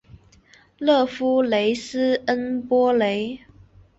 [0.79, 3.39] 勒夫雷斯恩波雷。